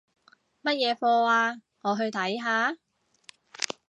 [0.63, 1.61] 乜嘢課吖？
[1.83, 2.75] 我去睇下